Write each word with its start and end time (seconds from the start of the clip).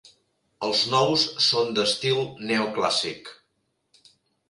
Els 0.67 0.81
nous 0.93 1.27
són 1.49 1.71
d'estil 1.81 2.19
neoclàssic. 2.53 3.35